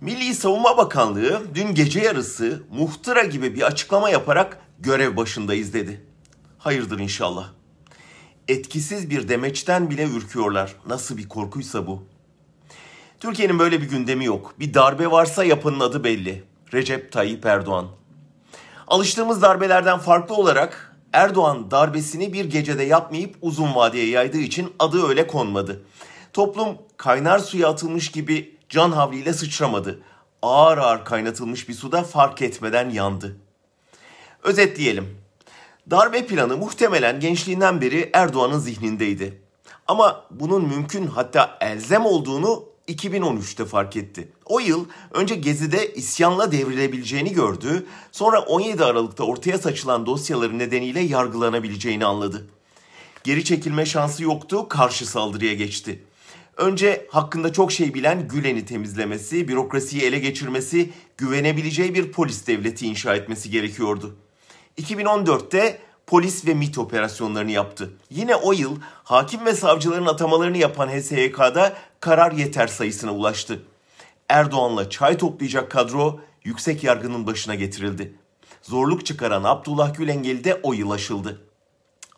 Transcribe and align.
Milli 0.00 0.34
Savunma 0.34 0.76
Bakanlığı 0.76 1.42
dün 1.54 1.74
gece 1.74 2.00
yarısı 2.00 2.62
muhtıra 2.70 3.22
gibi 3.22 3.54
bir 3.54 3.62
açıklama 3.62 4.10
yaparak 4.10 4.58
görev 4.78 5.16
başındayız 5.16 5.74
dedi. 5.74 6.04
Hayırdır 6.58 6.98
inşallah. 6.98 7.48
Etkisiz 8.48 9.10
bir 9.10 9.28
demeçten 9.28 9.90
bile 9.90 10.04
ürküyorlar. 10.04 10.74
Nasıl 10.86 11.16
bir 11.16 11.28
korkuysa 11.28 11.86
bu. 11.86 12.02
Türkiye'nin 13.20 13.58
böyle 13.58 13.80
bir 13.82 13.88
gündemi 13.88 14.24
yok. 14.24 14.54
Bir 14.58 14.74
darbe 14.74 15.10
varsa 15.10 15.44
yapanın 15.44 15.80
adı 15.80 16.04
belli. 16.04 16.44
Recep 16.72 17.12
Tayyip 17.12 17.46
Erdoğan. 17.46 17.86
Alıştığımız 18.88 19.42
darbelerden 19.42 19.98
farklı 19.98 20.34
olarak 20.34 20.96
Erdoğan 21.12 21.70
darbesini 21.70 22.32
bir 22.32 22.44
gecede 22.44 22.82
yapmayıp 22.82 23.34
uzun 23.42 23.74
vadeye 23.74 24.08
yaydığı 24.08 24.38
için 24.38 24.72
adı 24.78 25.08
öyle 25.08 25.26
konmadı. 25.26 25.82
Toplum 26.32 26.68
kaynar 26.96 27.38
suya 27.38 27.68
atılmış 27.68 28.10
gibi 28.10 28.55
can 28.68 28.92
havliyle 28.92 29.32
sıçramadı. 29.32 30.00
Ağır 30.42 30.78
ağır 30.78 31.04
kaynatılmış 31.04 31.68
bir 31.68 31.74
suda 31.74 32.02
fark 32.02 32.42
etmeden 32.42 32.90
yandı. 32.90 33.36
Özetleyelim. 34.42 35.18
Darbe 35.90 36.26
planı 36.26 36.56
muhtemelen 36.56 37.20
gençliğinden 37.20 37.80
beri 37.80 38.10
Erdoğan'ın 38.12 38.58
zihnindeydi. 38.58 39.42
Ama 39.86 40.24
bunun 40.30 40.68
mümkün 40.68 41.06
hatta 41.06 41.58
elzem 41.60 42.06
olduğunu 42.06 42.64
2013'te 42.88 43.64
fark 43.64 43.96
etti. 43.96 44.28
O 44.44 44.60
yıl 44.60 44.86
önce 45.10 45.34
Gezi'de 45.34 45.94
isyanla 45.94 46.52
devrilebileceğini 46.52 47.32
gördü, 47.32 47.86
sonra 48.12 48.40
17 48.40 48.84
Aralık'ta 48.84 49.24
ortaya 49.24 49.58
saçılan 49.58 50.06
dosyaları 50.06 50.58
nedeniyle 50.58 51.00
yargılanabileceğini 51.00 52.06
anladı. 52.06 52.46
Geri 53.24 53.44
çekilme 53.44 53.86
şansı 53.86 54.22
yoktu, 54.22 54.68
karşı 54.68 55.06
saldırıya 55.06 55.54
geçti. 55.54 56.02
Önce 56.56 57.06
hakkında 57.10 57.52
çok 57.52 57.72
şey 57.72 57.94
bilen 57.94 58.28
Gülen'i 58.28 58.64
temizlemesi, 58.64 59.48
bürokrasiyi 59.48 60.02
ele 60.02 60.18
geçirmesi, 60.18 60.90
güvenebileceği 61.16 61.94
bir 61.94 62.12
polis 62.12 62.46
devleti 62.46 62.86
inşa 62.86 63.14
etmesi 63.16 63.50
gerekiyordu. 63.50 64.16
2014'te 64.78 65.78
polis 66.06 66.46
ve 66.46 66.54
MIT 66.54 66.78
operasyonlarını 66.78 67.50
yaptı. 67.50 67.92
Yine 68.10 68.36
o 68.36 68.52
yıl 68.52 68.76
hakim 69.04 69.44
ve 69.46 69.54
savcıların 69.54 70.06
atamalarını 70.06 70.58
yapan 70.58 70.88
HSYK'da 70.88 71.76
karar 72.00 72.32
yeter 72.32 72.66
sayısına 72.66 73.12
ulaştı. 73.14 73.62
Erdoğan'la 74.28 74.90
çay 74.90 75.18
toplayacak 75.18 75.70
kadro 75.70 76.20
yüksek 76.44 76.84
yargının 76.84 77.26
başına 77.26 77.54
getirildi. 77.54 78.14
Zorluk 78.62 79.06
çıkaran 79.06 79.44
Abdullah 79.44 79.94
Gülengeli 79.94 80.44
de 80.44 80.60
o 80.62 80.72
yıl 80.72 80.90
aşıldı. 80.90 81.45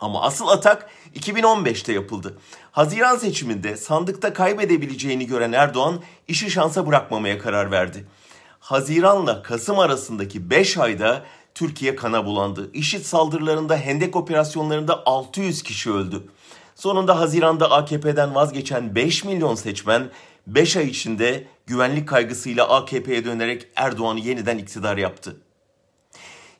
Ama 0.00 0.22
asıl 0.22 0.48
atak 0.48 0.90
2015'te 1.14 1.92
yapıldı. 1.92 2.38
Haziran 2.72 3.16
seçiminde 3.16 3.76
sandıkta 3.76 4.32
kaybedebileceğini 4.32 5.26
gören 5.26 5.52
Erdoğan 5.52 6.00
işi 6.28 6.50
şansa 6.50 6.86
bırakmamaya 6.86 7.38
karar 7.38 7.70
verdi. 7.70 8.06
Haziranla 8.60 9.42
Kasım 9.42 9.78
arasındaki 9.78 10.50
5 10.50 10.78
ayda 10.78 11.24
Türkiye 11.54 11.96
kana 11.96 12.24
bulandı. 12.24 12.70
İşit 12.72 13.06
saldırılarında, 13.06 13.76
hendek 13.76 14.16
operasyonlarında 14.16 15.02
600 15.06 15.62
kişi 15.62 15.92
öldü. 15.92 16.22
Sonunda 16.74 17.20
Haziran'da 17.20 17.70
AKP'den 17.70 18.34
vazgeçen 18.34 18.94
5 18.94 19.24
milyon 19.24 19.54
seçmen 19.54 20.10
5 20.46 20.76
ay 20.76 20.88
içinde 20.88 21.46
güvenlik 21.66 22.08
kaygısıyla 22.08 22.68
AKP'ye 22.68 23.24
dönerek 23.24 23.66
Erdoğan'ı 23.76 24.20
yeniden 24.20 24.58
iktidar 24.58 24.96
yaptı. 24.96 25.36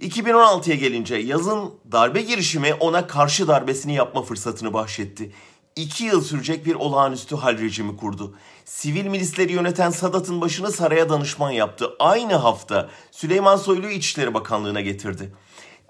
2016'ya 0.00 0.76
gelince 0.76 1.16
yazın 1.16 1.74
darbe 1.92 2.22
girişimi 2.22 2.74
ona 2.74 3.06
karşı 3.06 3.48
darbesini 3.48 3.94
yapma 3.94 4.22
fırsatını 4.22 4.72
bahşetti. 4.72 5.32
İki 5.76 6.04
yıl 6.04 6.22
sürecek 6.22 6.66
bir 6.66 6.74
olağanüstü 6.74 7.36
hal 7.36 7.58
rejimi 7.58 7.96
kurdu. 7.96 8.34
Sivil 8.64 9.06
milisleri 9.06 9.52
yöneten 9.52 9.90
Sadat'ın 9.90 10.40
başını 10.40 10.72
saraya 10.72 11.08
danışman 11.08 11.50
yaptı. 11.50 11.90
Aynı 11.98 12.34
hafta 12.34 12.88
Süleyman 13.10 13.56
Soylu'yu 13.56 13.92
İçişleri 13.92 14.34
Bakanlığı'na 14.34 14.80
getirdi. 14.80 15.32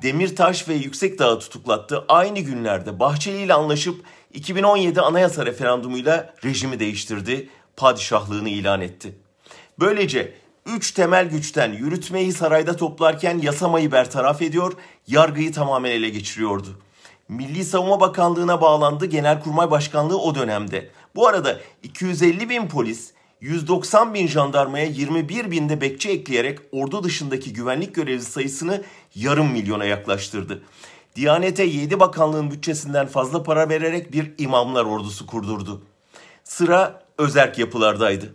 Demirtaş 0.02 0.68
ve 0.68 0.74
Yüksekdağ'ı 0.74 1.38
tutuklattı. 1.38 2.04
Aynı 2.08 2.40
günlerde 2.40 3.00
Bahçeli 3.00 3.42
ile 3.42 3.54
anlaşıp 3.54 4.04
2017 4.34 5.00
anayasa 5.00 5.46
referandumuyla 5.46 6.34
rejimi 6.44 6.80
değiştirdi. 6.80 7.48
Padişahlığını 7.76 8.48
ilan 8.48 8.80
etti. 8.80 9.18
Böylece 9.80 10.34
üç 10.66 10.90
temel 10.92 11.30
güçten 11.30 11.72
yürütmeyi 11.72 12.32
sarayda 12.32 12.76
toplarken 12.76 13.38
yasamayı 13.38 13.92
bertaraf 13.92 14.42
ediyor, 14.42 14.72
yargıyı 15.06 15.52
tamamen 15.52 15.90
ele 15.90 16.08
geçiriyordu. 16.08 16.68
Milli 17.28 17.64
Savunma 17.64 18.00
Bakanlığı'na 18.00 18.60
bağlandı 18.60 19.06
Genelkurmay 19.06 19.70
Başkanlığı 19.70 20.18
o 20.18 20.34
dönemde. 20.34 20.90
Bu 21.14 21.28
arada 21.28 21.60
250 21.82 22.48
bin 22.48 22.68
polis, 22.68 23.12
190 23.40 24.14
bin 24.14 24.26
jandarmaya 24.26 24.86
21 24.86 25.50
binde 25.50 25.80
bekçi 25.80 26.10
ekleyerek 26.10 26.58
ordu 26.72 27.04
dışındaki 27.04 27.52
güvenlik 27.52 27.94
görevlisi 27.94 28.32
sayısını 28.32 28.82
yarım 29.14 29.52
milyona 29.52 29.84
yaklaştırdı. 29.84 30.62
Diyanete 31.16 31.64
7 31.64 32.00
bakanlığın 32.00 32.50
bütçesinden 32.50 33.06
fazla 33.06 33.42
para 33.42 33.68
vererek 33.68 34.12
bir 34.12 34.32
imamlar 34.38 34.84
ordusu 34.84 35.26
kurdurdu. 35.26 35.82
Sıra 36.44 37.02
özerk 37.18 37.58
yapılardaydı. 37.58 38.34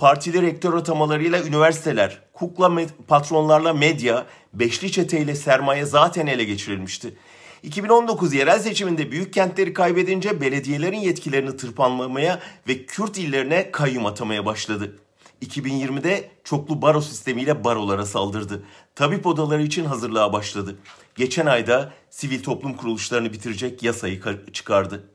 Partili 0.00 0.42
rektör 0.42 0.74
atamalarıyla 0.74 1.42
üniversiteler, 1.42 2.18
kukla 2.32 2.86
patronlarla 3.08 3.72
medya, 3.72 4.26
beşli 4.54 4.92
çeteyle 4.92 5.34
sermaye 5.34 5.84
zaten 5.84 6.26
ele 6.26 6.44
geçirilmişti. 6.44 7.14
2019 7.62 8.34
yerel 8.34 8.58
seçiminde 8.58 9.10
büyük 9.10 9.32
kentleri 9.32 9.72
kaybedince 9.72 10.40
belediyelerin 10.40 10.98
yetkilerini 10.98 11.56
tırpanlamaya 11.56 12.40
ve 12.68 12.86
Kürt 12.86 13.18
illerine 13.18 13.70
kayyum 13.70 14.06
atamaya 14.06 14.46
başladı. 14.46 14.96
2020'de 15.42 16.30
çoklu 16.44 16.82
baro 16.82 17.00
sistemiyle 17.00 17.64
barolara 17.64 18.06
saldırdı. 18.06 18.62
Tabip 18.94 19.26
odaları 19.26 19.62
için 19.62 19.84
hazırlığa 19.84 20.32
başladı. 20.32 20.78
Geçen 21.14 21.46
ayda 21.46 21.92
sivil 22.10 22.42
toplum 22.42 22.76
kuruluşlarını 22.76 23.32
bitirecek 23.32 23.82
yasayı 23.82 24.20
çıkardı. 24.52 25.10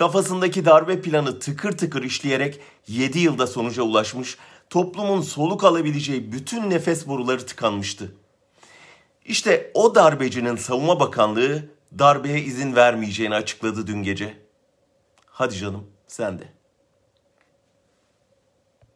Kafasındaki 0.00 0.64
darbe 0.64 1.00
planı 1.00 1.38
tıkır 1.38 1.72
tıkır 1.72 2.02
işleyerek 2.02 2.60
7 2.88 3.18
yılda 3.18 3.46
sonuca 3.46 3.82
ulaşmış, 3.82 4.38
toplumun 4.70 5.20
soluk 5.20 5.64
alabileceği 5.64 6.32
bütün 6.32 6.70
nefes 6.70 7.06
boruları 7.08 7.46
tıkanmıştı. 7.46 8.14
İşte 9.24 9.70
o 9.74 9.94
darbecinin 9.94 10.56
savunma 10.56 11.00
bakanlığı 11.00 11.68
darbeye 11.98 12.40
izin 12.40 12.76
vermeyeceğini 12.76 13.34
açıkladı 13.34 13.86
dün 13.86 14.02
gece. 14.02 14.36
Hadi 15.26 15.56
canım 15.56 15.86
sen 16.06 16.38
de. 16.38 16.59